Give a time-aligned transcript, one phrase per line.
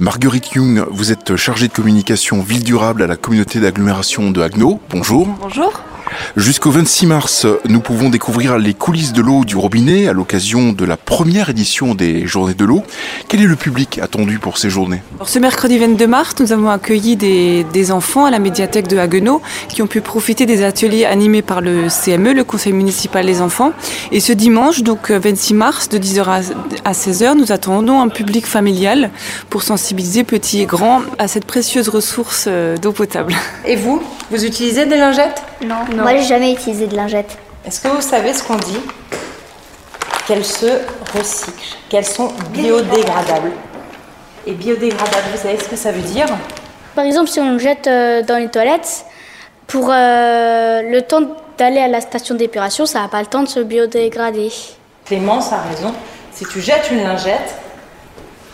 [0.00, 4.80] Marguerite Young, vous êtes chargée de communication ville durable à la communauté d'agglomération de Haguenau.
[4.90, 5.26] Bonjour.
[5.40, 5.72] Bonjour.
[6.36, 10.84] Jusqu'au 26 mars, nous pouvons découvrir les coulisses de l'eau du robinet à l'occasion de
[10.84, 12.82] la première édition des Journées de l'eau.
[13.28, 15.02] Quel est le public attendu pour ces journées?
[15.16, 18.98] Alors, Ce mercredi 22 mars, nous avons accueilli des, des enfants à la médiathèque de
[18.98, 23.40] Haguenau qui ont pu profiter des ateliers animés par le CME, le Conseil municipal des
[23.40, 23.72] enfants.
[24.12, 26.38] Et ce dimanche, donc euh, 26 mars, de 10h à
[26.84, 29.10] à 16h, nous attendons un public familial
[29.50, 33.34] pour sensibiliser petits et grands à cette précieuse ressource euh, d'eau potable.
[33.66, 35.42] Et vous, vous utilisez des lingettes?
[35.62, 37.36] Non, moi j'ai jamais utilisé de lingettes.
[37.64, 38.80] Est-ce que vous savez ce qu'on dit?
[40.26, 40.80] Qu'elles se
[41.16, 43.52] recyclent, qu'elles sont biodégradables.
[44.46, 46.26] Et biodégradables, vous savez ce que ça veut dire?
[46.94, 49.04] Par exemple, si on le jette euh, dans les toilettes,
[49.66, 51.22] pour euh, le temps
[51.58, 54.50] d'aller à la station d'épuration, ça n'a pas le temps de se biodégrader.
[55.04, 55.92] Clémence a raison.
[56.32, 57.54] Si tu jettes une lingette,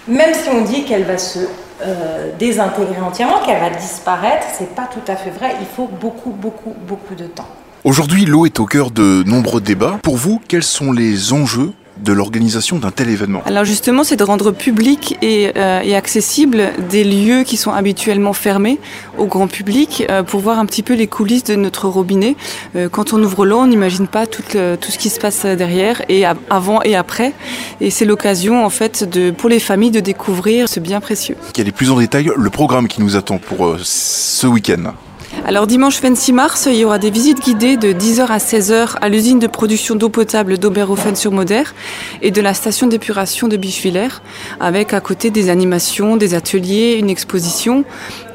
[0.08, 1.40] même si on dit qu'elle va se
[1.86, 5.54] euh, désintégrer entièrement, qu'elle va disparaître, c'est pas tout à fait vrai.
[5.60, 7.48] Il faut beaucoup, beaucoup, beaucoup de temps.
[7.84, 9.98] Aujourd'hui, l'eau est au cœur de nombreux débats.
[10.02, 14.24] Pour vous, quels sont les enjeux de l'organisation d'un tel événement Alors justement, c'est de
[14.24, 18.78] rendre public et, euh, et accessible des lieux qui sont habituellement fermés
[19.16, 22.34] au grand public euh, pour voir un petit peu les coulisses de notre robinet.
[22.74, 25.44] Euh, quand on ouvre l'eau, on n'imagine pas tout, le- tout ce qui se passe
[25.46, 27.32] derrière et avant et après.
[27.80, 31.36] Et c'est l'occasion en fait de, pour les familles de découvrir ce bien précieux.
[31.52, 34.94] Quel est plus en détail le programme qui nous attend pour ce week-end
[35.46, 39.08] Alors dimanche 26 mars, il y aura des visites guidées de 10h à 16h à
[39.10, 41.64] l'usine de production d'eau potable d'Oberhofen-sur-Moder
[42.22, 44.22] et de la station d'épuration de Bichevillers,
[44.58, 47.84] avec à côté des animations, des ateliers, une exposition.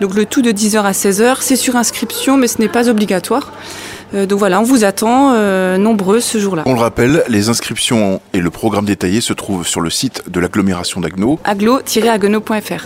[0.01, 3.53] Donc le tout de 10h à 16h, c'est sur inscription mais ce n'est pas obligatoire.
[4.13, 6.61] Euh, donc voilà, on vous attend euh, nombreux ce jour-là.
[6.67, 10.39] On le rappelle, les inscriptions et le programme détaillé se trouvent sur le site de
[10.39, 11.39] l'agglomération d'Agno.
[11.43, 12.85] aglo-aguenau.fr